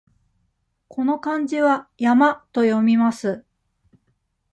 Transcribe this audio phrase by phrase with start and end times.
[0.87, 3.45] この漢字は「やま」と読みます。